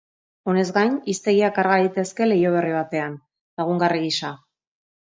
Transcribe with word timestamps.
Honez 0.51 0.63
gain, 0.77 0.95
hiztegiak 1.13 1.53
karga 1.59 1.77
daitezke 1.83 2.29
leiho 2.31 2.55
berri 2.57 2.75
batean, 2.79 3.21
lagungarri 3.63 4.07
gisa. 4.09 4.35